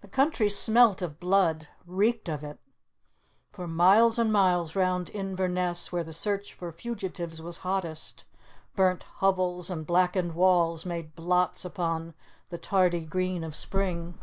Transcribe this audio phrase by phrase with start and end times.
[0.00, 2.58] The country smelt of blood; reeked of it.
[3.52, 8.24] For miles and miles round Inverness, where the search for fugitives was hottest,
[8.74, 12.14] burnt hovels and blackened walls made blots upon
[12.48, 14.18] the tardy green of spring.